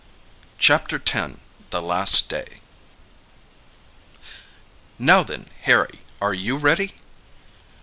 CHAPTER 0.57 0.99
X. 1.13 1.37
THE 1.69 1.79
LAST 1.79 2.27
DAY 2.27 2.59
"Now 4.97 5.21
then, 5.21 5.47
Harry, 5.61 5.99
are 6.19 6.33
you 6.33 6.57
ready?" 6.57 6.95